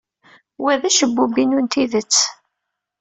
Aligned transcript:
Wa 0.61 0.73
d 0.81 0.83
acebbub-inu 0.89 1.59
n 1.61 1.67
tidet. 1.73 2.15